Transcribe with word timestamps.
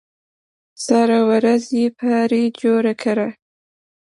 سره 0.85 1.17
ورځ 1.29 1.63
یې 1.79 1.87
پرې 1.99 2.41
جوړه 2.61 2.93
کړه. 3.03 3.27